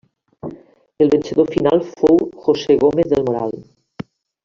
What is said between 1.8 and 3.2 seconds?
fou José Gómez